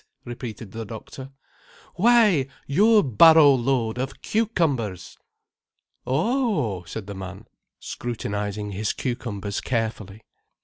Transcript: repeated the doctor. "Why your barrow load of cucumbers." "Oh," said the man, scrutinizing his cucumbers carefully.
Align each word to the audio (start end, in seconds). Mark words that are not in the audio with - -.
repeated 0.25 0.71
the 0.71 0.83
doctor. 0.83 1.29
"Why 1.93 2.47
your 2.65 3.03
barrow 3.03 3.53
load 3.53 3.99
of 3.99 4.23
cucumbers." 4.23 5.19
"Oh," 6.07 6.81
said 6.85 7.05
the 7.05 7.13
man, 7.13 7.45
scrutinizing 7.79 8.71
his 8.71 8.93
cucumbers 8.93 9.61
carefully. 9.61 10.23